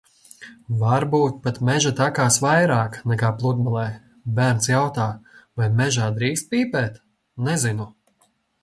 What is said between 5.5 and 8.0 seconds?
"Vai mežā drīkst pīpēt?" Nezinu.